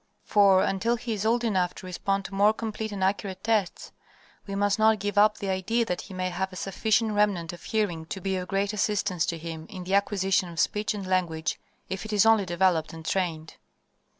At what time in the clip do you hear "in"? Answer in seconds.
9.69-9.83